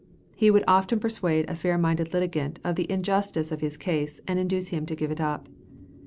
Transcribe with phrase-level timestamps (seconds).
[0.35, 4.39] He would often persuade a fair minded litigant of the injustice of his case and
[4.39, 5.47] induce him to give it up.